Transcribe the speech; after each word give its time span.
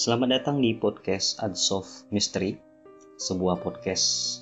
Selamat 0.00 0.40
datang 0.40 0.64
di 0.64 0.72
podcast 0.72 1.36
Unsolved 1.44 2.08
Mystery, 2.08 2.56
sebuah 3.20 3.60
podcast 3.60 4.40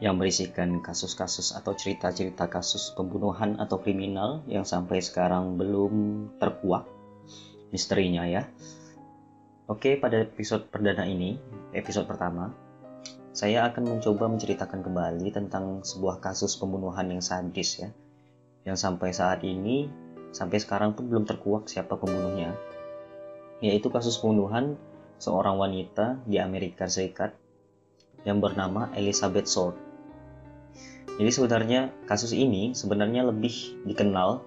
yang 0.00 0.16
berisikan 0.16 0.80
kasus-kasus 0.80 1.52
atau 1.52 1.76
cerita-cerita 1.76 2.48
kasus 2.48 2.88
pembunuhan 2.96 3.60
atau 3.60 3.84
kriminal 3.84 4.40
yang 4.48 4.64
sampai 4.64 5.04
sekarang 5.04 5.60
belum 5.60 5.92
terkuak. 6.40 6.88
Misterinya 7.68 8.24
ya. 8.24 8.48
Oke, 9.68 10.00
pada 10.00 10.24
episode 10.24 10.72
perdana 10.72 11.04
ini, 11.04 11.36
episode 11.76 12.08
pertama, 12.08 12.56
saya 13.36 13.68
akan 13.68 14.00
mencoba 14.00 14.32
menceritakan 14.32 14.80
kembali 14.80 15.28
tentang 15.36 15.84
sebuah 15.84 16.24
kasus 16.24 16.56
pembunuhan 16.56 17.12
yang 17.12 17.20
sadis 17.20 17.76
ya, 17.76 17.92
yang 18.64 18.80
sampai 18.80 19.12
saat 19.12 19.44
ini, 19.44 19.84
sampai 20.32 20.56
sekarang 20.64 20.96
pun 20.96 21.12
belum 21.12 21.28
terkuak 21.28 21.68
siapa 21.68 21.92
pembunuhnya, 21.92 22.56
yaitu 23.60 23.92
kasus 23.92 24.16
pembunuhan 24.16 24.80
seorang 25.18 25.56
wanita 25.56 26.22
di 26.24 26.40
Amerika 26.40 26.86
Serikat 26.86 27.34
yang 28.24 28.40
bernama 28.40 28.90
Elizabeth 28.96 29.48
Short. 29.48 29.76
Jadi 31.14 31.30
sebenarnya 31.30 31.94
kasus 32.10 32.34
ini 32.34 32.74
sebenarnya 32.74 33.22
lebih 33.28 33.84
dikenal 33.86 34.42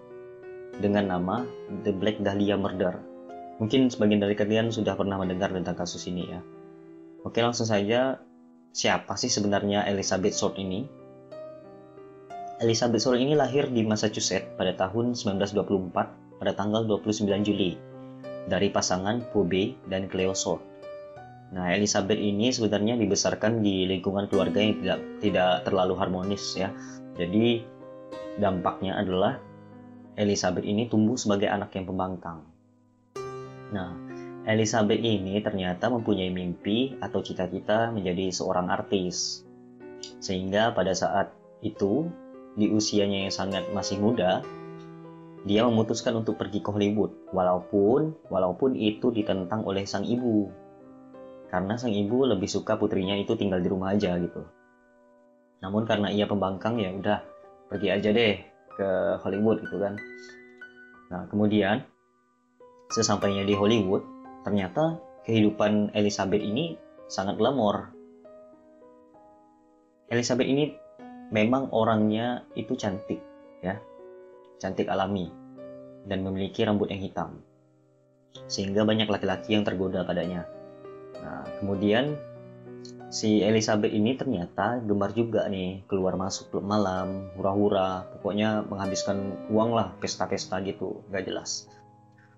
dengan 0.84 1.08
nama 1.08 1.48
The 1.88 1.96
Black 1.96 2.20
Dahlia 2.20 2.60
Murder. 2.60 3.00
Mungkin 3.58 3.90
sebagian 3.90 4.22
dari 4.22 4.36
kalian 4.38 4.70
sudah 4.70 4.94
pernah 4.94 5.18
mendengar 5.18 5.50
tentang 5.50 5.74
kasus 5.74 6.06
ini 6.12 6.28
ya. 6.28 6.42
Oke 7.26 7.42
langsung 7.42 7.66
saja, 7.66 8.22
siapa 8.76 9.18
sih 9.18 9.32
sebenarnya 9.32 9.88
Elizabeth 9.90 10.36
Short 10.38 10.60
ini? 10.60 10.86
Elizabeth 12.62 13.02
Short 13.02 13.18
ini 13.18 13.34
lahir 13.34 13.70
di 13.70 13.82
Massachusetts 13.86 14.54
pada 14.58 14.76
tahun 14.76 15.18
1924 15.18 16.38
pada 16.38 16.52
tanggal 16.54 16.86
29 16.86 17.26
Juli 17.46 17.97
dari 18.48 18.72
pasangan 18.72 19.22
Phoebe 19.30 19.76
dan 19.92 20.08
Cleo 20.08 20.32
Short. 20.32 20.64
Nah, 21.48 21.72
Elizabeth 21.72 22.20
ini 22.20 22.52
sebenarnya 22.52 23.00
dibesarkan 23.00 23.64
di 23.64 23.88
lingkungan 23.88 24.28
keluarga 24.28 24.60
yang 24.60 24.84
tidak 24.84 25.00
tidak 25.24 25.52
terlalu 25.64 25.94
harmonis 25.96 26.44
ya. 26.60 26.72
Jadi 27.16 27.64
dampaknya 28.36 29.00
adalah 29.00 29.40
Elizabeth 30.20 30.66
ini 30.66 30.90
tumbuh 30.92 31.16
sebagai 31.16 31.48
anak 31.48 31.72
yang 31.78 31.88
pembangkang. 31.88 32.44
Nah, 33.72 33.92
Elizabeth 34.48 35.00
ini 35.00 35.40
ternyata 35.44 35.92
mempunyai 35.92 36.32
mimpi 36.32 36.96
atau 37.04 37.20
cita-cita 37.20 37.92
menjadi 37.92 38.32
seorang 38.32 38.72
artis. 38.72 39.44
Sehingga 40.24 40.72
pada 40.72 40.96
saat 40.96 41.36
itu, 41.60 42.08
di 42.58 42.72
usianya 42.72 43.28
yang 43.28 43.34
sangat 43.34 43.68
masih 43.76 44.00
muda, 44.00 44.42
dia 45.48 45.64
memutuskan 45.64 46.14
untuk 46.20 46.36
pergi 46.36 46.60
ke 46.60 46.70
Hollywood, 46.70 47.32
walaupun 47.32 48.28
walaupun 48.28 48.76
itu 48.76 49.10
ditentang 49.16 49.64
oleh 49.64 49.88
sang 49.88 50.04
ibu. 50.04 50.52
Karena 51.48 51.80
sang 51.80 51.96
ibu 51.96 52.28
lebih 52.28 52.52
suka 52.52 52.76
putrinya 52.76 53.16
itu 53.16 53.40
tinggal 53.40 53.64
di 53.64 53.72
rumah 53.72 53.96
aja 53.96 54.20
gitu. 54.20 54.44
Namun 55.64 55.88
karena 55.88 56.12
ia 56.12 56.28
pembangkang 56.28 56.78
ya 56.78 56.92
udah 56.92 57.24
pergi 57.72 57.88
aja 57.88 58.10
deh 58.12 58.36
ke 58.76 58.90
Hollywood 59.24 59.64
gitu 59.64 59.80
kan. 59.80 59.96
Nah, 61.08 61.24
kemudian 61.32 61.88
sesampainya 62.92 63.48
di 63.48 63.56
Hollywood, 63.56 64.04
ternyata 64.44 65.00
kehidupan 65.24 65.96
Elizabeth 65.96 66.44
ini 66.44 66.76
sangat 67.08 67.40
glamor. 67.40 67.96
Elizabeth 70.12 70.48
ini 70.48 70.76
memang 71.32 71.72
orangnya 71.72 72.48
itu 72.56 72.76
cantik 72.80 73.20
ya 73.60 73.76
cantik 74.58 74.90
alami, 74.90 75.30
dan 76.08 76.24
memiliki 76.24 76.64
rambut 76.64 76.88
yang 76.90 77.04
hitam. 77.04 77.30
Sehingga 78.48 78.88
banyak 78.88 79.12
laki-laki 79.12 79.54
yang 79.54 79.68
tergoda 79.68 80.08
padanya. 80.08 80.48
Nah, 81.20 81.44
kemudian 81.60 82.16
si 83.08 83.40
Elizabeth 83.44 83.92
ini 83.92 84.16
ternyata 84.16 84.80
gemar 84.84 85.16
juga 85.16 85.48
nih 85.48 85.84
keluar 85.88 86.16
masuk 86.20 86.52
klub 86.52 86.64
malam, 86.64 87.32
hura-hura, 87.36 88.08
pokoknya 88.18 88.68
menghabiskan 88.68 89.48
uang 89.52 89.76
lah, 89.76 89.92
pesta-pesta 90.00 90.60
gitu, 90.64 91.04
gak 91.12 91.28
jelas. 91.28 91.68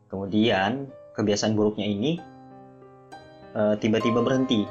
Kemudian 0.09 0.89
kebiasaan 1.13 1.53
buruknya 1.53 1.85
ini 1.85 2.17
eh, 3.53 3.75
tiba-tiba 3.77 4.21
uh, 4.21 4.25
berhenti, 4.25 4.65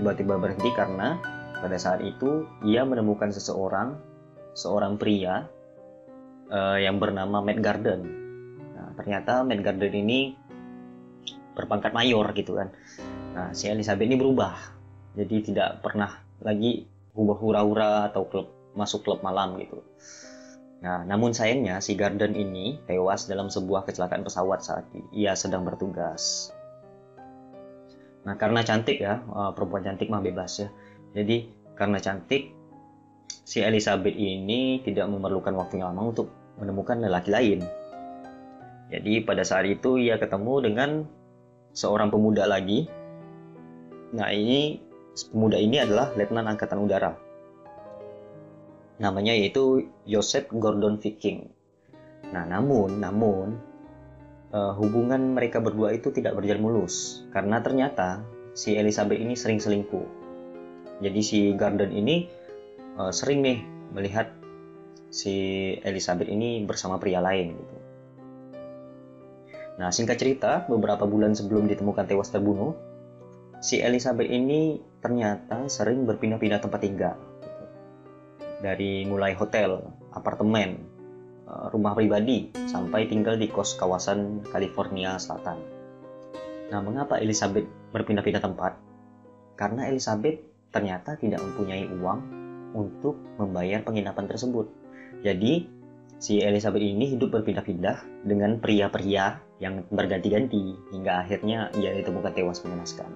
tiba-tiba 0.00 0.40
berhenti 0.40 0.70
karena 0.72 1.20
pada 1.60 1.76
saat 1.76 2.00
itu 2.00 2.48
ia 2.64 2.84
menemukan 2.88 3.28
seseorang, 3.28 4.00
seorang 4.56 4.96
pria 4.96 5.44
uh, 6.48 6.78
yang 6.80 6.96
bernama 6.96 7.44
Matt 7.44 7.60
Garden. 7.60 8.00
Ternyata 8.96 9.42
Matt 9.46 9.62
Garden 9.62 9.94
ini 9.94 10.34
berpangkat 11.54 11.92
mayor 11.92 12.30
gitu 12.32 12.56
kan. 12.56 12.72
Nah, 13.34 13.52
si 13.54 13.68
Elizabeth 13.68 14.06
ini 14.06 14.16
berubah. 14.16 14.54
Jadi 15.18 15.52
tidak 15.52 15.82
pernah 15.82 16.22
lagi 16.40 16.86
hura-hura 17.14 18.08
atau 18.08 18.24
klub 18.30 18.46
masuk 18.78 19.02
klub 19.02 19.20
malam 19.20 19.58
gitu. 19.58 19.82
Nah, 20.80 21.04
namun 21.04 21.36
sayangnya 21.36 21.82
si 21.84 21.92
Garden 21.92 22.32
ini 22.32 22.80
tewas 22.88 23.28
dalam 23.28 23.52
sebuah 23.52 23.84
kecelakaan 23.84 24.24
pesawat 24.24 24.64
saat 24.64 24.88
ia 25.12 25.36
sedang 25.36 25.66
bertugas. 25.66 26.54
Nah, 28.24 28.36
karena 28.40 28.64
cantik 28.64 29.00
ya, 29.00 29.20
eh, 29.20 29.50
perempuan 29.52 29.84
cantik 29.84 30.08
mah 30.08 30.24
bebas 30.24 30.64
ya. 30.64 30.68
Jadi, 31.12 31.52
karena 31.76 32.00
cantik, 32.00 32.52
si 33.44 33.60
Elizabeth 33.60 34.14
ini 34.14 34.80
tidak 34.84 35.10
memerlukan 35.10 35.52
waktu 35.56 35.80
yang 35.80 35.92
lama 35.92 36.14
untuk 36.14 36.28
menemukan 36.60 37.00
lelaki 37.00 37.30
lain. 37.32 37.60
Jadi 38.90 39.22
pada 39.22 39.46
saat 39.46 39.70
itu 39.70 39.96
ia 40.02 40.18
ketemu 40.18 40.54
dengan 40.66 40.90
seorang 41.70 42.10
pemuda 42.10 42.44
lagi. 42.50 42.90
Nah 44.10 44.34
ini 44.34 44.82
pemuda 45.30 45.58
ini 45.62 45.78
adalah 45.78 46.10
Letnan 46.18 46.50
Angkatan 46.50 46.82
Udara. 46.82 47.14
Namanya 48.98 49.32
yaitu 49.32 49.88
Joseph 50.04 50.50
Gordon 50.50 50.98
Viking. 50.98 51.46
Nah 52.34 52.44
namun 52.50 52.98
namun 52.98 53.62
uh, 54.50 54.74
hubungan 54.74 55.38
mereka 55.38 55.62
berdua 55.62 55.94
itu 55.94 56.10
tidak 56.10 56.34
berjalan 56.34 56.62
mulus 56.62 57.24
karena 57.30 57.62
ternyata 57.62 58.26
si 58.58 58.74
Elizabeth 58.74 59.22
ini 59.22 59.38
sering 59.38 59.62
selingkuh. 59.62 60.06
Jadi 61.00 61.20
si 61.22 61.38
Gordon 61.54 61.94
ini 61.94 62.26
uh, 62.98 63.14
sering 63.14 63.40
nih 63.40 63.58
melihat 63.94 64.34
si 65.10 65.34
Elizabeth 65.82 66.28
ini 66.28 66.62
bersama 66.66 66.98
pria 66.98 67.22
lain 67.22 67.54
gitu. 67.56 67.89
Nah, 69.80 69.88
singkat 69.88 70.20
cerita, 70.20 70.68
beberapa 70.68 71.08
bulan 71.08 71.32
sebelum 71.32 71.64
ditemukan 71.64 72.04
tewas 72.04 72.28
terbunuh, 72.28 72.76
si 73.64 73.80
Elizabeth 73.80 74.28
ini 74.28 74.76
ternyata 75.00 75.72
sering 75.72 76.04
berpindah-pindah 76.04 76.60
tempat 76.60 76.84
tinggal. 76.84 77.16
Dari 78.60 79.08
mulai 79.08 79.32
hotel, 79.32 79.80
apartemen, 80.12 80.84
eh, 81.48 81.66
rumah 81.72 81.96
pribadi, 81.96 82.52
sampai 82.68 83.08
tinggal 83.08 83.40
di 83.40 83.48
kos 83.48 83.80
kawasan 83.80 84.44
California 84.52 85.16
Selatan. 85.16 85.56
Nah, 86.68 86.84
mengapa 86.84 87.16
Elizabeth 87.16 87.64
berpindah-pindah 87.96 88.44
tempat? 88.44 88.76
Karena 89.56 89.88
Elizabeth 89.88 90.44
ternyata 90.76 91.16
tidak 91.16 91.40
mempunyai 91.40 91.88
uang 91.88 92.20
untuk 92.76 93.16
membayar 93.40 93.80
penginapan 93.80 94.28
tersebut. 94.28 94.68
Jadi, 95.24 95.79
si 96.20 96.44
Elizabeth 96.44 96.84
ini 96.84 97.16
hidup 97.16 97.32
berpindah-pindah 97.32 98.28
dengan 98.28 98.60
pria-pria 98.60 99.40
yang 99.56 99.88
berganti-ganti 99.88 100.76
hingga 100.92 101.24
akhirnya 101.24 101.72
ia 101.80 101.96
ditemukan 101.96 102.36
tewas 102.36 102.60
mengenaskan. 102.60 103.08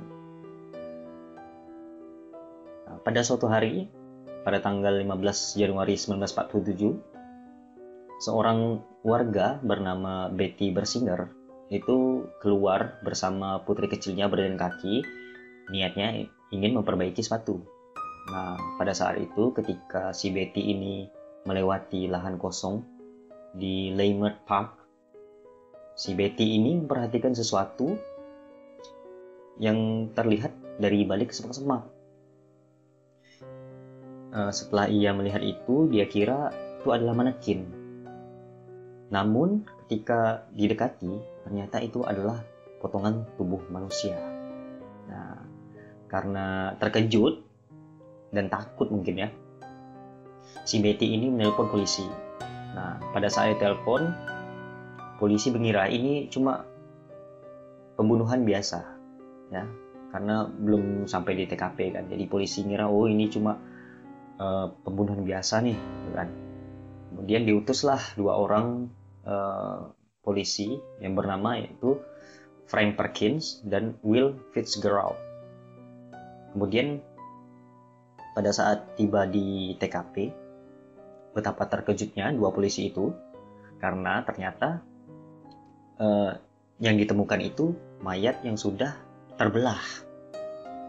Nah, 2.88 2.96
pada 3.04 3.20
suatu 3.20 3.44
hari, 3.44 3.92
pada 4.40 4.64
tanggal 4.64 4.96
15 4.96 5.60
Januari 5.60 6.00
1947, 6.00 8.24
seorang 8.24 8.80
warga 9.04 9.60
bernama 9.60 10.32
Betty 10.32 10.72
Bersinger 10.72 11.28
itu 11.68 12.24
keluar 12.40 13.04
bersama 13.04 13.60
putri 13.68 13.92
kecilnya 13.92 14.32
berjalan 14.32 14.56
kaki, 14.56 15.04
niatnya 15.68 16.24
ingin 16.48 16.72
memperbaiki 16.72 17.20
sepatu. 17.20 17.60
Nah, 18.32 18.56
pada 18.80 18.96
saat 18.96 19.20
itu 19.20 19.52
ketika 19.52 20.16
si 20.16 20.32
Betty 20.32 20.72
ini 20.72 21.04
melewati 21.44 22.08
lahan 22.08 22.40
kosong 22.40 22.93
di 23.54 23.94
Leimert 23.94 24.42
Park, 24.42 24.74
si 25.94 26.12
Betty 26.18 26.58
ini 26.58 26.74
memperhatikan 26.74 27.32
sesuatu 27.32 27.94
yang 29.62 30.10
terlihat 30.10 30.50
dari 30.82 31.06
balik 31.06 31.30
semak-semak. 31.30 31.86
Uh, 34.34 34.50
setelah 34.50 34.90
ia 34.90 35.14
melihat 35.14 35.38
itu, 35.46 35.86
dia 35.86 36.10
kira 36.10 36.50
itu 36.82 36.90
adalah 36.90 37.14
manekin. 37.14 37.70
Namun, 39.14 39.62
ketika 39.86 40.50
didekati, 40.50 41.14
ternyata 41.46 41.78
itu 41.78 42.02
adalah 42.02 42.42
potongan 42.82 43.22
tubuh 43.38 43.62
manusia. 43.70 44.18
Nah, 45.06 45.38
karena 46.10 46.74
terkejut 46.82 47.46
dan 48.34 48.50
takut 48.50 48.90
mungkin 48.90 49.22
ya, 49.22 49.28
si 50.66 50.82
Betty 50.82 51.14
ini 51.14 51.30
menelpon 51.30 51.70
polisi. 51.70 52.02
Nah, 52.74 52.98
pada 53.14 53.30
saat 53.30 53.56
telepon, 53.62 54.10
polisi 55.22 55.54
mengira 55.54 55.86
ini 55.86 56.26
cuma 56.26 56.66
pembunuhan 57.94 58.42
biasa. 58.42 58.78
ya. 59.54 59.64
Karena 60.10 60.46
belum 60.46 61.06
sampai 61.06 61.38
di 61.38 61.44
TKP 61.46 61.78
kan. 61.94 62.04
Jadi 62.06 62.24
polisi 62.30 62.62
ngira 62.66 62.86
oh 62.86 63.06
ini 63.06 63.26
cuma 63.30 63.58
uh, 64.38 64.66
pembunuhan 64.82 65.22
biasa 65.26 65.62
nih 65.62 65.74
gitu 65.78 66.10
kan. 66.14 66.28
Kemudian 67.14 67.42
diutuslah 67.46 68.02
dua 68.18 68.38
orang 68.38 68.90
uh, 69.26 69.90
polisi 70.22 70.78
yang 71.02 71.18
bernama 71.18 71.58
yaitu 71.58 71.98
Frank 72.70 72.94
Perkins 72.94 73.62
dan 73.66 73.98
Will 74.06 74.38
Fitzgerald. 74.54 75.18
Kemudian 76.54 77.02
pada 78.34 78.50
saat 78.50 78.98
tiba 78.98 79.26
di 79.26 79.74
TKP 79.78 80.43
betapa 81.34 81.66
terkejutnya 81.66 82.30
dua 82.32 82.54
polisi 82.54 82.88
itu 82.88 83.10
karena 83.82 84.22
ternyata 84.22 84.80
uh, 85.98 86.32
yang 86.78 86.96
ditemukan 86.98 87.40
itu 87.42 87.74
mayat 88.00 88.42
yang 88.46 88.58
sudah 88.58 88.94
terbelah. 89.34 89.82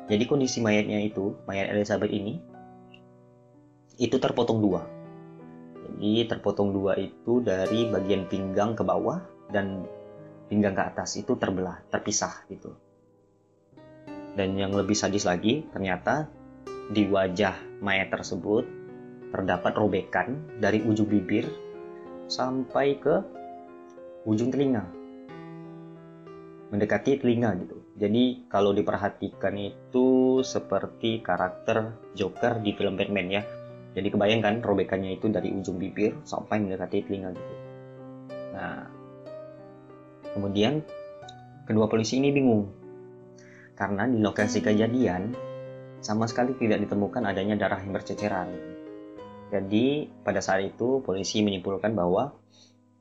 Jadi 0.05 0.23
kondisi 0.29 0.61
mayatnya 0.61 1.01
itu, 1.01 1.33
mayat 1.49 1.73
Elizabeth 1.73 2.13
ini, 2.13 2.37
itu 3.97 4.15
terpotong 4.21 4.61
dua. 4.61 4.85
Jadi 5.85 6.29
terpotong 6.29 6.69
dua 6.69 6.93
itu 6.97 7.41
dari 7.41 7.89
bagian 7.89 8.29
pinggang 8.29 8.77
ke 8.77 8.85
bawah 8.85 9.17
dan 9.49 9.85
pinggang 10.45 10.77
ke 10.77 10.83
atas 10.85 11.17
itu 11.17 11.33
terbelah, 11.41 11.81
terpisah 11.89 12.45
gitu. 12.53 12.77
Dan 14.35 14.59
yang 14.59 14.75
lebih 14.77 14.93
sadis 14.93 15.25
lagi, 15.25 15.65
ternyata 15.73 16.29
di 16.93 17.09
wajah 17.09 17.81
mayat 17.81 18.13
tersebut 18.13 18.84
terdapat 19.35 19.75
robekan 19.75 20.39
dari 20.63 20.79
ujung 20.79 21.11
bibir 21.11 21.43
sampai 22.31 22.95
ke 22.95 23.19
ujung 24.23 24.47
telinga 24.47 25.05
mendekati 26.75 27.21
telinga 27.21 27.55
gitu. 27.61 27.77
Jadi 27.95 28.51
kalau 28.51 28.75
diperhatikan 28.75 29.55
itu 29.55 30.41
seperti 30.43 31.23
karakter 31.23 31.95
Joker 32.17 32.59
di 32.59 32.75
film 32.75 32.99
Batman 32.99 33.31
ya. 33.31 33.43
Jadi 33.95 34.11
kebayangkan 34.11 34.59
robekannya 34.59 35.15
itu 35.15 35.31
dari 35.31 35.55
ujung 35.55 35.79
bibir 35.79 36.19
sampai 36.27 36.59
mendekati 36.59 37.05
telinga 37.07 37.31
gitu. 37.31 37.53
Nah, 38.51 38.83
kemudian 40.35 40.83
kedua 41.63 41.87
polisi 41.87 42.19
ini 42.19 42.35
bingung 42.35 42.67
karena 43.79 44.07
di 44.07 44.19
lokasi 44.19 44.59
kejadian 44.59 45.31
sama 46.03 46.27
sekali 46.27 46.59
tidak 46.59 46.83
ditemukan 46.83 47.23
adanya 47.23 47.55
darah 47.55 47.79
yang 47.79 47.95
berceceran. 47.95 48.74
Jadi 49.53 50.09
pada 50.25 50.41
saat 50.41 50.65
itu 50.65 51.01
polisi 51.05 51.45
menyimpulkan 51.45 51.93
bahwa 51.93 52.33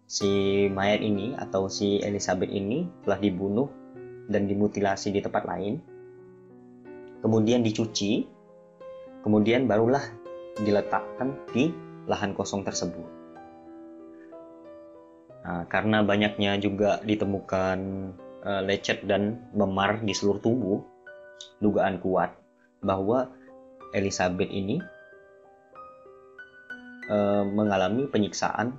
si 0.04 0.66
mayat 0.68 1.00
ini 1.00 1.32
atau 1.34 1.72
si 1.72 2.00
Elizabeth 2.04 2.52
ini 2.52 2.84
telah 3.02 3.16
dibunuh 3.16 3.68
dan 4.28 4.44
dimutilasi 4.44 5.12
di 5.12 5.20
tempat 5.24 5.48
lain, 5.48 5.80
kemudian 7.24 7.64
dicuci, 7.64 8.28
kemudian 9.24 9.64
barulah 9.64 10.04
diletakkan 10.60 11.32
di 11.52 11.72
lahan 12.04 12.36
kosong 12.36 12.62
tersebut. 12.62 13.08
Nah, 15.44 15.68
karena 15.68 16.00
banyaknya 16.00 16.56
juga 16.56 17.04
ditemukan 17.04 17.78
uh, 18.44 18.62
lecet 18.64 19.04
dan 19.04 19.44
memar 19.52 20.00
di 20.00 20.12
seluruh 20.16 20.40
tubuh, 20.40 20.78
dugaan 21.60 22.00
kuat 22.00 22.32
bahwa 22.80 23.28
Elizabeth 23.92 24.48
ini 24.48 24.80
uh, 27.08 27.44
mengalami 27.44 28.08
penyiksaan 28.08 28.76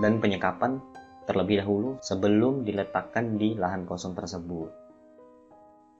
dan 0.00 0.20
penyekapan 0.20 0.80
terlebih 1.26 1.64
dahulu 1.64 1.98
sebelum 2.00 2.62
diletakkan 2.62 3.34
di 3.36 3.58
lahan 3.58 3.88
kosong 3.88 4.14
tersebut. 4.14 4.70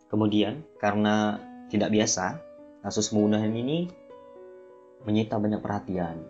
Kemudian, 0.06 0.62
karena 0.78 1.42
tidak 1.66 1.90
biasa, 1.90 2.38
kasus 2.86 3.10
pembunuhan 3.10 3.50
ini 3.50 3.90
menyita 5.02 5.34
banyak 5.42 5.58
perhatian. 5.58 6.22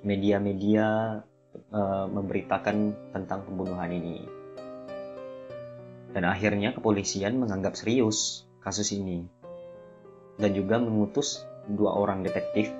Media-media 0.00 1.20
e, 1.52 1.80
memberitakan 2.08 2.76
tentang 3.12 3.44
pembunuhan 3.44 3.92
ini. 3.92 4.24
Dan 6.16 6.24
akhirnya 6.24 6.72
kepolisian 6.72 7.36
menganggap 7.36 7.76
serius 7.76 8.48
kasus 8.64 8.96
ini. 8.96 9.28
Dan 10.40 10.56
juga 10.56 10.80
mengutus 10.80 11.44
dua 11.68 11.92
orang 11.92 12.24
detektif 12.24 12.72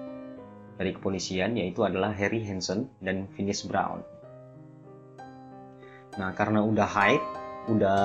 dari 0.76 0.90
kepolisian 0.96 1.56
yaitu 1.56 1.84
adalah 1.84 2.12
Harry 2.16 2.44
Hansen 2.44 2.88
dan 3.02 3.28
Finis 3.36 3.64
Brown. 3.64 4.04
Nah, 6.20 6.36
karena 6.36 6.60
udah 6.60 6.88
hype, 6.88 7.26
udah 7.72 8.02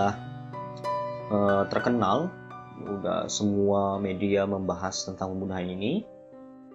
uh, 1.27 1.63
terkenal, 1.67 2.31
udah 2.79 3.27
semua 3.27 3.99
media 3.99 4.47
membahas 4.47 5.03
tentang 5.03 5.35
pembunuhan 5.35 5.67
ini, 5.67 6.07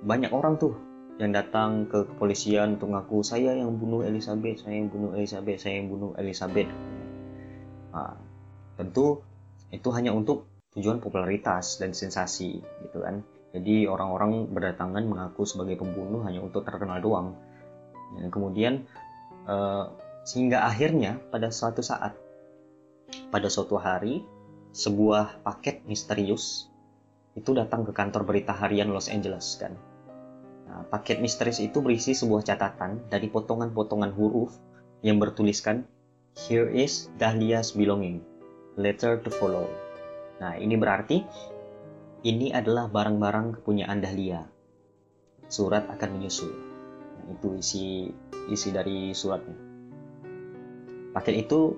banyak 0.05 0.29
orang 0.29 0.61
tuh 0.61 0.77
yang 1.17 1.33
datang 1.33 1.89
ke 1.89 2.09
kepolisian 2.09 2.77
untuk 2.81 2.93
ngaku 2.93 3.25
saya 3.25 3.57
yang 3.57 3.77
bunuh 3.77 4.05
Elizabeth, 4.05 4.65
saya 4.65 4.81
yang 4.81 4.89
bunuh 4.93 5.17
Elizabeth, 5.17 5.59
saya 5.61 5.75
yang 5.81 5.89
bunuh 5.89 6.13
Elizabeth. 6.19 6.69
Nah, 7.93 8.17
tentu 8.77 9.21
itu 9.73 9.89
hanya 9.93 10.13
untuk 10.13 10.49
tujuan 10.73 11.01
popularitas 11.01 11.81
dan 11.81 11.93
sensasi 11.93 12.61
gitu 12.61 12.99
kan. 13.01 13.25
Jadi 13.53 13.85
orang-orang 13.85 14.49
berdatangan 14.49 15.05
mengaku 15.05 15.45
sebagai 15.45 15.77
pembunuh 15.77 16.25
hanya 16.25 16.41
untuk 16.41 16.65
terkenal 16.65 16.99
doang. 17.05 17.37
Dan 18.17 18.33
kemudian 18.33 18.89
uh, 19.45 19.93
sehingga 20.25 20.65
akhirnya 20.65 21.21
pada 21.29 21.53
suatu 21.53 21.85
saat, 21.85 22.17
pada 23.29 23.49
suatu 23.53 23.77
hari, 23.77 24.25
sebuah 24.73 25.45
paket 25.45 25.85
misterius 25.85 26.73
itu 27.37 27.53
datang 27.53 27.85
ke 27.85 27.93
kantor 27.93 28.25
berita 28.25 28.57
harian 28.57 28.89
Los 28.89 29.13
Angeles 29.13 29.61
kan. 29.61 29.77
Nah, 30.69 30.89
paket 30.89 31.21
misterius 31.21 31.61
itu 31.61 31.85
berisi 31.85 32.17
sebuah 32.17 32.41
catatan 32.45 33.05
dari 33.13 33.29
potongan-potongan 33.29 34.13
huruf 34.17 34.57
yang 35.05 35.21
bertuliskan 35.21 35.85
Here 36.33 36.65
is 36.73 37.13
Dahlia's 37.21 37.77
belonging, 37.77 38.25
letter 38.81 39.21
to 39.21 39.29
follow. 39.29 39.69
Nah, 40.41 40.57
ini 40.57 40.81
berarti 40.81 41.21
ini 42.23 42.55
adalah 42.55 42.87
barang-barang 42.87 43.61
kepunyaan 43.61 43.99
Dahlia. 43.99 44.47
Surat 45.51 45.91
akan 45.91 46.09
menyusul. 46.19 46.55
Nah, 47.19 47.27
itu 47.35 47.49
isi 47.59 47.87
isi 48.51 48.69
dari 48.71 49.11
suratnya. 49.11 49.59
Paket 51.13 51.47
itu 51.47 51.77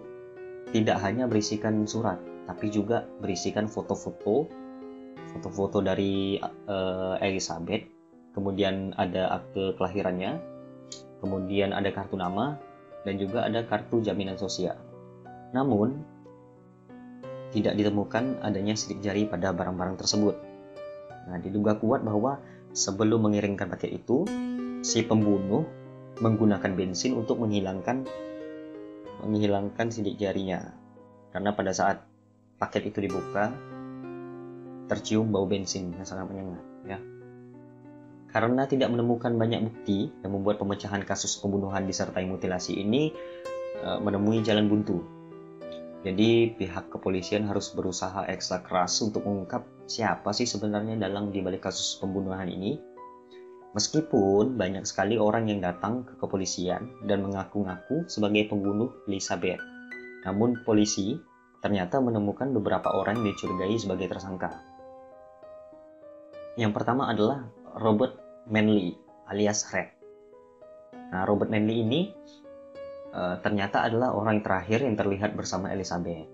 tidak 0.71 1.01
hanya 1.03 1.27
berisikan 1.27 1.89
surat, 1.89 2.21
tapi 2.47 2.71
juga 2.71 3.09
berisikan 3.19 3.67
foto-foto, 3.67 4.47
foto-foto 5.35 5.83
dari 5.83 6.39
uh, 6.71 7.19
Elizabeth, 7.19 7.89
kemudian 8.37 8.95
ada 8.95 9.43
akte 9.43 9.75
kelahirannya, 9.75 10.39
kemudian 11.19 11.75
ada 11.75 11.91
kartu 11.91 12.15
nama, 12.15 12.55
dan 13.03 13.19
juga 13.19 13.43
ada 13.43 13.67
kartu 13.67 14.05
jaminan 14.05 14.39
sosial. 14.39 14.79
Namun, 15.51 16.14
tidak 17.55 17.79
ditemukan 17.79 18.43
adanya 18.43 18.75
sidik 18.75 18.99
jari 18.99 19.31
pada 19.31 19.55
barang-barang 19.55 19.95
tersebut. 20.03 20.35
Nah, 21.31 21.39
diduga 21.39 21.79
kuat 21.79 22.03
bahwa 22.03 22.43
sebelum 22.75 23.31
mengirimkan 23.31 23.71
paket 23.71 24.03
itu, 24.03 24.27
si 24.83 25.07
pembunuh 25.07 25.63
menggunakan 26.19 26.75
bensin 26.75 27.15
untuk 27.15 27.39
menghilangkan 27.39 28.05
menghilangkan 29.25 29.89
sidik 29.89 30.19
jarinya. 30.21 30.75
Karena 31.33 31.55
pada 31.55 31.73
saat 31.73 32.03
paket 32.61 32.93
itu 32.93 33.07
dibuka, 33.07 33.51
tercium 34.87 35.33
bau 35.33 35.49
bensin 35.49 35.95
yang 35.97 36.07
sangat 36.07 36.29
menyengat. 36.29 36.63
Ya. 36.85 36.99
Karena 38.35 38.67
tidak 38.67 38.91
menemukan 38.91 39.35
banyak 39.39 39.63
bukti 39.63 40.11
yang 40.23 40.35
membuat 40.35 40.59
pemecahan 40.59 41.07
kasus 41.07 41.39
pembunuhan 41.39 41.87
disertai 41.87 42.27
mutilasi 42.27 42.83
ini 42.83 43.15
e, 43.79 43.89
menemui 44.03 44.43
jalan 44.43 44.67
buntu. 44.67 45.14
Jadi 46.05 46.53
pihak 46.53 46.93
kepolisian 46.93 47.49
harus 47.49 47.73
berusaha 47.73 48.29
ekstra 48.29 48.61
keras 48.61 49.01
untuk 49.01 49.25
mengungkap 49.25 49.65
siapa 49.89 50.37
sih 50.37 50.45
sebenarnya 50.45 51.01
dalang 51.01 51.33
dibalik 51.33 51.65
kasus 51.65 51.97
pembunuhan 51.97 52.45
ini 52.45 52.77
Meskipun 53.75 54.55
banyak 54.55 54.87
sekali 54.87 55.19
orang 55.19 55.51
yang 55.51 55.59
datang 55.59 56.07
ke 56.07 56.15
kepolisian 56.23 56.95
dan 57.11 57.27
mengaku-ngaku 57.27 58.07
sebagai 58.07 58.47
pembunuh 58.47 59.03
Elizabeth, 59.11 59.59
namun 60.23 60.63
polisi 60.63 61.19
ternyata 61.59 61.99
menemukan 61.99 62.55
beberapa 62.55 62.95
orang 62.95 63.19
yang 63.19 63.35
dicurigai 63.35 63.75
sebagai 63.75 64.15
tersangka. 64.15 64.63
Yang 66.55 66.71
pertama 66.71 67.11
adalah 67.11 67.51
Robert 67.83 68.15
Manley 68.47 68.95
alias 69.27 69.67
Red. 69.75 69.91
Nah, 71.11 71.27
Robert 71.27 71.51
Manley 71.51 71.83
ini 71.83 72.15
uh, 73.15 73.39
ternyata 73.41 73.87
adalah 73.87 74.13
orang 74.13 74.43
terakhir 74.43 74.83
yang 74.83 74.99
terlihat 74.99 75.39
bersama 75.39 75.71
Elizabeth. 75.71 76.27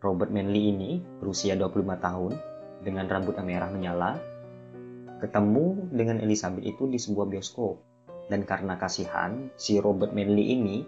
Robert 0.00 0.30
Manley 0.32 0.72
ini 0.72 0.90
berusia 1.20 1.58
25 1.58 1.84
tahun 2.00 2.32
dengan 2.86 3.04
rambut 3.10 3.34
yang 3.36 3.48
merah 3.50 3.70
menyala 3.70 4.10
ketemu 5.18 5.90
dengan 5.90 6.22
Elizabeth 6.22 6.62
itu 6.62 6.86
di 6.86 6.96
sebuah 6.96 7.26
bioskop. 7.26 7.82
Dan 8.28 8.46
karena 8.46 8.78
kasihan, 8.78 9.50
si 9.58 9.82
Robert 9.82 10.14
Manley 10.14 10.54
ini 10.54 10.86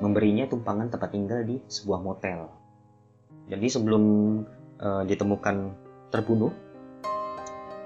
memberinya 0.00 0.48
tumpangan 0.48 0.88
tempat 0.88 1.10
tinggal 1.12 1.44
di 1.44 1.60
sebuah 1.68 2.00
motel. 2.00 2.48
Jadi 3.52 3.66
sebelum 3.68 4.02
uh, 4.80 5.02
ditemukan 5.04 5.56
terbunuh, 6.08 6.54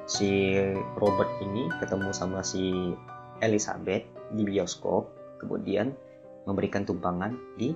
si 0.07 0.55
Robert 1.01 1.33
ini 1.43 1.67
ketemu 1.81 2.11
sama 2.13 2.45
si 2.45 2.95
Elizabeth 3.41 4.05
di 4.37 4.43
bioskop, 4.45 5.20
kemudian 5.41 5.97
memberikan 6.45 6.85
tumpangan 6.85 7.35
di 7.57 7.73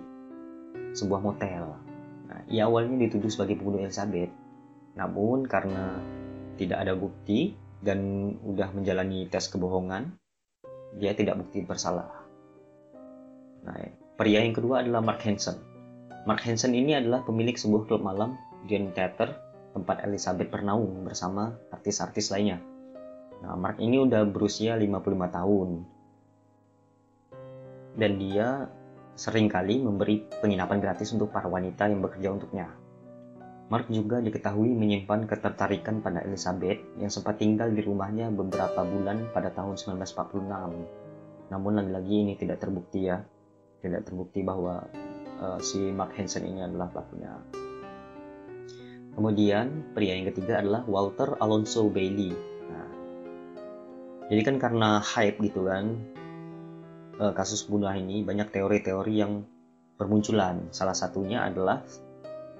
sebuah 0.94 1.20
motel. 1.24 1.74
Nah, 2.30 2.40
ia 2.48 2.68
awalnya 2.68 3.08
dituduh 3.08 3.28
sebagai 3.32 3.58
pembunuh 3.58 3.82
Elizabeth, 3.82 4.30
namun 4.94 5.48
karena 5.48 5.98
tidak 6.54 6.86
ada 6.86 6.94
bukti 6.94 7.58
dan 7.82 8.30
udah 8.40 8.70
menjalani 8.72 9.26
tes 9.28 9.50
kebohongan, 9.50 10.14
dia 10.96 11.12
tidak 11.12 11.40
bukti 11.42 11.66
bersalah. 11.66 12.08
Nah, 13.64 13.76
pria 14.14 14.44
yang 14.44 14.54
kedua 14.54 14.86
adalah 14.86 15.02
Mark 15.02 15.20
Hansen. 15.26 15.58
Mark 16.24 16.40
Hansen 16.46 16.72
ini 16.72 16.96
adalah 16.96 17.26
pemilik 17.26 17.56
sebuah 17.58 17.84
klub 17.84 18.00
malam 18.00 18.38
Dion 18.64 18.94
Theater 18.96 19.36
tempat 19.76 20.06
Elizabeth 20.06 20.48
bernaung 20.48 21.04
bersama 21.04 21.52
artis-artis 21.74 22.30
lainnya. 22.30 22.62
Nah, 23.44 23.58
Mark 23.58 23.76
ini 23.82 24.00
udah 24.00 24.24
berusia 24.24 24.78
55 24.78 25.36
tahun. 25.36 25.68
Dan 27.94 28.18
dia 28.18 28.66
sering 29.14 29.46
kali 29.46 29.78
memberi 29.78 30.26
penginapan 30.42 30.82
gratis 30.82 31.14
untuk 31.14 31.30
para 31.30 31.46
wanita 31.46 31.86
yang 31.86 32.02
bekerja 32.02 32.28
untuknya. 32.34 32.66
Mark 33.72 33.88
juga 33.88 34.20
diketahui 34.20 34.76
menyimpan 34.76 35.24
ketertarikan 35.24 36.04
pada 36.04 36.20
Elizabeth 36.20 36.84
yang 37.00 37.08
sempat 37.08 37.40
tinggal 37.40 37.72
di 37.72 37.80
rumahnya 37.80 38.28
beberapa 38.28 38.84
bulan 38.84 39.32
pada 39.32 39.48
tahun 39.54 39.80
1946. 39.80 41.48
Namun 41.48 41.72
lagi-lagi 41.72 42.14
ini 42.28 42.34
tidak 42.36 42.60
terbukti 42.60 43.08
ya, 43.08 43.24
tidak 43.80 44.04
terbukti 44.04 44.44
bahwa 44.44 44.84
uh, 45.40 45.58
si 45.64 45.80
Mark 45.94 46.12
Hansen 46.12 46.44
ini 46.44 46.60
adalah 46.60 46.92
pelakunya. 46.92 47.32
Kemudian 49.14 49.94
pria 49.96 50.18
yang 50.18 50.28
ketiga 50.28 50.60
adalah 50.60 50.82
Walter 50.84 51.38
Alonso 51.40 51.88
Bailey. 51.88 52.34
Nah, 52.68 52.88
jadi 54.28 54.42
kan 54.44 54.56
karena 54.60 55.00
hype 55.00 55.40
gitu 55.40 55.70
kan, 55.70 56.04
uh, 57.18 57.32
kasus 57.36 57.66
pembunuhan 57.66 58.02
ini 58.02 58.22
banyak 58.22 58.50
teori-teori 58.50 59.14
yang 59.14 59.44
bermunculan. 59.94 60.70
Salah 60.74 60.94
satunya 60.94 61.46
adalah 61.46 61.82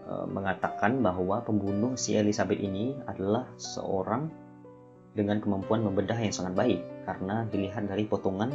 Eh, 0.05 0.27
mengatakan 0.29 1.01
bahwa 1.01 1.41
pembunuh 1.41 1.97
si 1.97 2.13
Elizabeth 2.13 2.61
ini 2.61 2.93
adalah 3.09 3.49
seorang 3.57 4.29
dengan 5.17 5.41
kemampuan 5.41 5.81
membedah 5.81 6.21
yang 6.21 6.29
sangat 6.29 6.53
baik 6.53 6.81
karena 7.09 7.49
dilihat 7.49 7.89
dari 7.89 8.05
potongan 8.05 8.53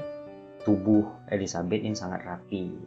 tubuh 0.61 1.09
Elizabeth 1.25 1.81
yang 1.81 1.97
sangat 1.97 2.21
rapi. 2.21 2.77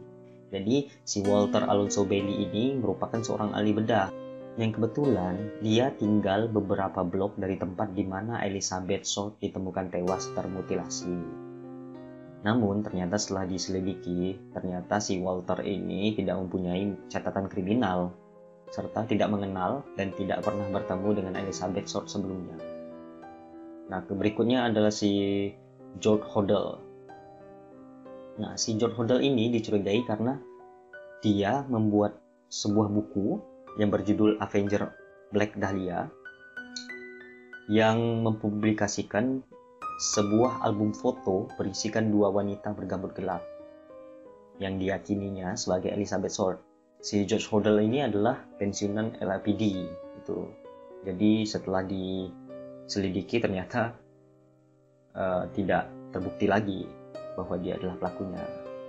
Jadi 0.47 0.87
si 1.03 1.19
Walter 1.27 1.67
Alonso 1.67 2.07
Bailey 2.07 2.47
ini 2.47 2.79
merupakan 2.79 3.19
seorang 3.19 3.51
ahli 3.51 3.75
bedah 3.75 4.07
yang 4.55 4.71
kebetulan 4.71 5.59
dia 5.59 5.91
tinggal 5.99 6.47
beberapa 6.47 7.03
blok 7.03 7.35
dari 7.35 7.59
tempat 7.59 7.91
di 7.91 8.07
mana 8.07 8.47
Elizabeth 8.47 9.03
Short 9.03 9.43
ditemukan 9.43 9.91
tewas 9.91 10.31
termutilasi. 10.31 11.19
Namun 12.43 12.83
ternyata 12.83 13.15
setelah 13.15 13.47
diselidiki, 13.47 14.35
ternyata 14.51 14.99
si 14.99 15.19
Walter 15.23 15.63
ini 15.63 16.11
tidak 16.11 16.43
mempunyai 16.43 17.07
catatan 17.07 17.47
kriminal 17.47 18.11
serta 18.73 19.05
tidak 19.05 19.29
mengenal 19.29 19.85
dan 19.93 20.09
tidak 20.17 20.41
pernah 20.41 20.65
bertemu 20.73 21.09
dengan 21.13 21.33
Elizabeth 21.37 21.85
Short 21.85 22.09
sebelumnya. 22.09 22.57
Nah, 23.85 24.01
berikutnya 24.01 24.65
adalah 24.65 24.89
si 24.89 25.45
George 26.01 26.25
Hodel. 26.25 26.81
Nah, 28.41 28.57
si 28.57 28.73
George 28.73 28.97
Hodel 28.97 29.21
ini 29.21 29.53
dicurigai 29.53 30.01
karena 30.09 30.41
dia 31.21 31.61
membuat 31.69 32.17
sebuah 32.49 32.89
buku 32.89 33.37
yang 33.77 33.93
berjudul 33.93 34.41
Avenger 34.41 34.89
Black 35.29 35.53
Dahlia 35.53 36.09
yang 37.69 38.25
mempublikasikan 38.25 39.45
sebuah 40.01 40.65
album 40.65 40.89
foto 40.93 41.45
berisikan 41.53 42.09
dua 42.09 42.33
wanita 42.33 42.73
bergambut 42.73 43.13
gelap 43.13 43.45
yang 44.57 44.81
diyakininya 44.81 45.53
sebagai 45.53 45.93
Elizabeth 45.93 46.33
Short 46.33 46.57
si 47.03 47.27
George 47.27 47.45
Hodel 47.51 47.83
ini 47.83 47.99
adalah 48.01 48.39
pensiunan 48.57 49.19
LAPD 49.19 49.63
itu. 50.23 50.39
Jadi 51.03 51.43
setelah 51.43 51.83
diselidiki 51.83 53.43
ternyata 53.43 53.91
uh, 55.11 55.43
tidak 55.51 55.91
terbukti 56.15 56.47
lagi 56.47 56.87
bahwa 57.35 57.59
dia 57.59 57.75
adalah 57.75 57.99
pelakunya. 57.99 58.39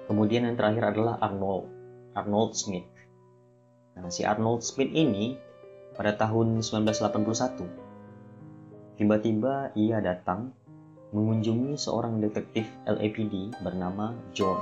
Kemudian 0.06 0.46
yang 0.46 0.54
terakhir 0.54 0.94
adalah 0.94 1.18
Arnold 1.18 1.66
Arnold 2.14 2.54
Smith. 2.54 2.86
Nah, 3.98 4.06
si 4.14 4.22
Arnold 4.22 4.62
Smith 4.62 4.94
ini 4.94 5.34
pada 5.98 6.14
tahun 6.14 6.62
1981 6.62 7.84
tiba-tiba 8.94 9.74
ia 9.74 9.98
datang 9.98 10.54
mengunjungi 11.14 11.78
seorang 11.78 12.18
detektif 12.18 12.66
LAPD 12.90 13.54
bernama 13.62 14.10
John. 14.34 14.58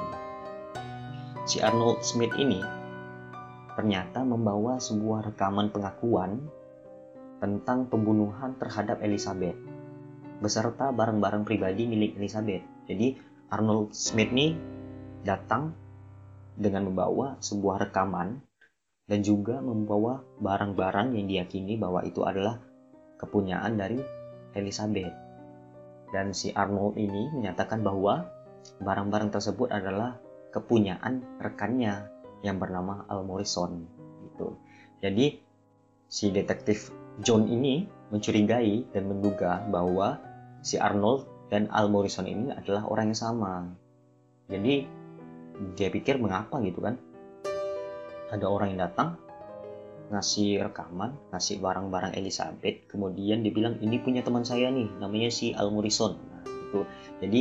Si 1.49 1.65
Arnold 1.65 2.05
Smith 2.05 2.37
ini 2.37 2.61
ternyata 3.73 4.21
membawa 4.21 4.77
sebuah 4.77 5.33
rekaman 5.33 5.73
pengakuan 5.73 6.45
tentang 7.41 7.89
pembunuhan 7.89 8.53
terhadap 8.61 9.01
Elizabeth 9.01 9.57
beserta 10.45 10.93
barang-barang 10.93 11.49
pribadi 11.49 11.89
milik 11.89 12.21
Elizabeth. 12.21 12.61
Jadi 12.85 13.17
Arnold 13.49 13.97
Smith 13.97 14.29
ini 14.37 14.53
datang 15.25 15.73
dengan 16.53 16.93
membawa 16.93 17.41
sebuah 17.41 17.89
rekaman 17.89 18.45
dan 19.09 19.25
juga 19.25 19.57
membawa 19.65 20.21
barang-barang 20.37 21.17
yang 21.17 21.27
diyakini 21.33 21.81
bahwa 21.81 22.05
itu 22.05 22.21
adalah 22.29 22.61
kepunyaan 23.17 23.81
dari 23.81 23.97
Elizabeth. 24.53 25.32
Dan 26.13 26.37
si 26.37 26.53
Arnold 26.53 27.01
ini 27.01 27.33
menyatakan 27.33 27.81
bahwa 27.81 28.29
barang-barang 28.85 29.33
tersebut 29.33 29.73
adalah 29.73 30.21
kepunyaan 30.53 31.41
rekannya 31.41 32.07
yang 32.45 32.61
bernama 32.61 33.09
Al 33.09 33.25
Morrison 33.25 33.89
gitu. 34.29 34.61
Jadi 35.01 35.41
si 36.07 36.29
detektif 36.29 36.93
John 37.25 37.49
ini 37.49 37.89
mencurigai 38.13 38.93
dan 38.93 39.09
menduga 39.09 39.65
bahwa 39.73 40.21
si 40.61 40.77
Arnold 40.77 41.25
dan 41.49 41.73
Al 41.73 41.89
Morrison 41.89 42.29
ini 42.29 42.53
adalah 42.53 42.85
orang 42.85 43.13
yang 43.13 43.21
sama. 43.21 43.55
Jadi 44.53 44.85
dia 45.77 45.89
pikir 45.89 46.21
mengapa 46.21 46.61
gitu 46.61 46.85
kan? 46.85 47.01
Ada 48.33 48.49
orang 48.49 48.77
yang 48.77 48.89
datang 48.89 49.17
ngasih 50.13 50.69
rekaman, 50.69 51.17
ngasih 51.33 51.65
barang-barang 51.65 52.13
Elizabeth, 52.21 52.85
kemudian 52.93 53.41
dibilang 53.41 53.81
ini 53.81 53.97
punya 53.97 54.21
teman 54.21 54.45
saya 54.45 54.69
nih, 54.69 54.87
namanya 55.01 55.33
si 55.33 55.57
Al 55.57 55.73
Morrison. 55.73 56.21
Nah, 56.29 56.45
itu. 56.45 56.81
Jadi 57.25 57.41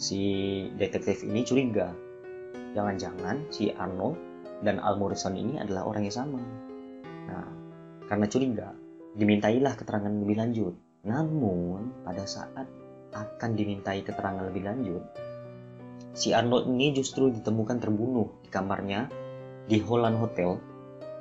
si 0.00 0.20
detektif 0.80 1.20
ini 1.28 1.44
curiga, 1.44 1.92
jangan-jangan 2.72 3.52
si 3.52 3.68
Arnold 3.76 4.16
dan 4.64 4.80
Al 4.80 4.96
Morrison 4.96 5.36
ini 5.36 5.60
adalah 5.60 5.84
orang 5.84 6.08
yang 6.08 6.16
sama. 6.16 6.40
Nah, 7.28 7.48
karena 8.08 8.26
curiga, 8.26 8.72
dimintailah 9.14 9.76
keterangan 9.76 10.10
lebih 10.10 10.40
lanjut. 10.40 10.74
Namun, 11.04 11.92
pada 12.08 12.24
saat 12.24 12.64
akan 13.12 13.50
dimintai 13.52 14.00
keterangan 14.00 14.48
lebih 14.48 14.64
lanjut, 14.64 15.04
si 16.16 16.32
Arnold 16.32 16.72
ini 16.72 16.96
justru 16.96 17.28
ditemukan 17.28 17.78
terbunuh 17.84 18.32
di 18.40 18.48
kamarnya 18.48 19.12
di 19.68 19.76
Holland 19.84 20.16
Hotel 20.16 20.56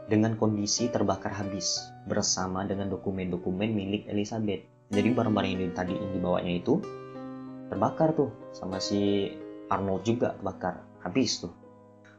dengan 0.08 0.40
kondisi 0.40 0.88
terbakar 0.88 1.36
habis 1.36 1.84
bersama 2.08 2.64
dengan 2.64 2.88
dokumen-dokumen 2.92 3.72
milik 3.72 4.08
Elizabeth. 4.08 4.64
Jadi 4.88 5.10
barang-barang 5.12 5.52
yang 5.60 5.76
tadi 5.76 5.94
yang 5.96 6.16
dibawanya 6.16 6.54
itu 6.56 6.80
terbakar 7.68 8.16
tuh 8.16 8.32
sama 8.56 8.80
si 8.80 9.32
Arnold 9.68 10.08
juga 10.08 10.32
terbakar 10.40 10.80
habis 11.04 11.44
tuh 11.44 11.52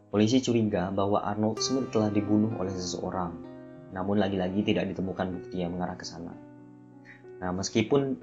Polisi 0.09 0.40
curiga 0.40 0.88
bahwa 0.88 1.21
Arnold 1.21 1.61
Smith 1.61 1.92
telah 1.92 2.09
dibunuh 2.09 2.57
oleh 2.57 2.73
seseorang, 2.73 3.28
namun 3.92 4.16
lagi-lagi 4.16 4.64
tidak 4.64 4.88
ditemukan 4.88 5.37
bukti 5.37 5.61
yang 5.61 5.76
mengarah 5.76 6.00
ke 6.00 6.04
sana. 6.09 6.33
Nah, 7.45 7.52
meskipun 7.52 8.16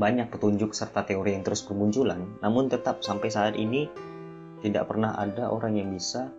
banyak 0.00 0.32
petunjuk 0.32 0.72
serta 0.72 1.04
teori 1.04 1.36
yang 1.36 1.44
terus 1.44 1.60
bermunculan, 1.60 2.40
namun 2.40 2.72
tetap 2.72 3.04
sampai 3.04 3.28
saat 3.28 3.52
ini 3.60 3.84
tidak 4.64 4.88
pernah 4.88 5.12
ada 5.12 5.52
orang 5.52 5.76
yang 5.76 5.92
bisa 5.92 6.32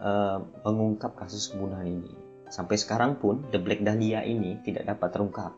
uh, 0.00 0.38
mengungkap 0.64 1.16
kasus 1.16 1.52
pembunuhan 1.52 1.86
ini. 1.86 2.12
Sampai 2.46 2.78
sekarang 2.78 3.18
pun, 3.18 3.42
The 3.50 3.58
Black 3.58 3.82
Dahlia 3.82 4.22
ini 4.22 4.62
tidak 4.62 4.86
dapat 4.86 5.10
terungkap. 5.10 5.52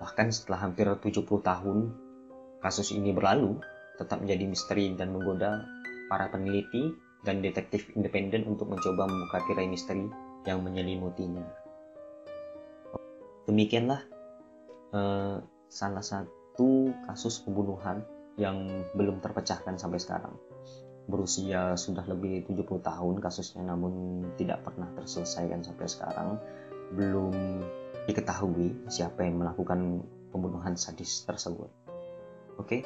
Bahkan 0.00 0.26
setelah 0.34 0.68
hampir 0.68 0.84
70 0.84 1.24
tahun 1.24 1.78
kasus 2.60 2.92
ini 2.92 3.14
berlalu, 3.16 3.60
tetap 3.96 4.20
menjadi 4.20 4.44
misteri 4.44 4.92
dan 4.98 5.14
menggoda 5.14 5.64
para 6.10 6.28
peneliti 6.28 6.92
dan 7.24 7.40
detektif 7.40 7.88
independen 7.96 8.44
untuk 8.44 8.68
mencoba 8.68 9.08
membuka 9.08 9.40
tirai 9.48 9.70
misteri 9.70 10.04
yang 10.44 10.60
menyelimutinya. 10.60 11.44
Demikianlah 13.48 14.04
uh, 14.92 15.40
salah 15.68 16.04
satu 16.04 16.92
kasus 17.08 17.40
pembunuhan 17.44 18.04
yang 18.36 18.86
belum 18.92 19.24
terpecahkan 19.24 19.80
sampai 19.80 20.00
sekarang. 20.00 20.34
Berusia 21.04 21.76
sudah 21.76 22.04
lebih 22.08 22.48
70 22.48 22.80
tahun 22.80 23.14
kasusnya 23.20 23.62
namun 23.64 24.24
tidak 24.40 24.64
pernah 24.64 24.88
terselesaikan 24.96 25.60
sampai 25.64 25.86
sekarang. 25.88 26.40
Belum 26.94 27.32
diketahui 28.08 28.88
siapa 28.88 29.24
yang 29.24 29.40
melakukan 29.40 30.04
pembunuhan 30.32 30.76
sadis 30.76 31.24
tersebut. 31.24 31.68
Oke? 32.56 32.80
Okay? 32.80 32.82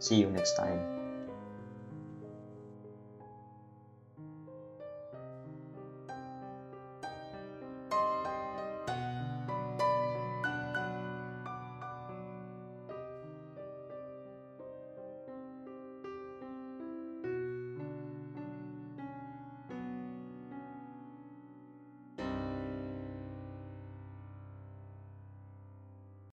see 0.00 0.16
you 0.16 0.30
next 0.32 0.56
time 0.56 0.99